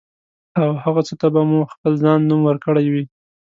[0.61, 3.03] او هغه څه ته به مو خپل ځان نوم ورکړی وي.